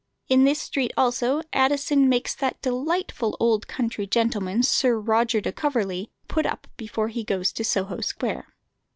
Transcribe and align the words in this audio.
In 0.29 0.45
this 0.45 0.59
street 0.59 0.91
also 0.97 1.43
Addison 1.53 2.09
makes 2.09 2.33
that 2.33 2.59
delightful 2.63 3.37
old 3.39 3.67
country 3.67 4.07
gentleman, 4.07 4.63
Sir 4.63 4.99
Roger 4.99 5.41
de 5.41 5.51
Coverley, 5.51 6.09
put 6.27 6.47
up 6.47 6.65
before 6.75 7.09
he 7.09 7.23
goes 7.23 7.51
to 7.53 7.63
Soho 7.63 8.01
Square. 8.01 8.47